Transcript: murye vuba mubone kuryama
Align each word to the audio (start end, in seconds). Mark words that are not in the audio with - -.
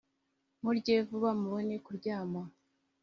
murye 0.63 0.95
vuba 1.07 1.29
mubone 1.39 1.75
kuryama 1.85 2.41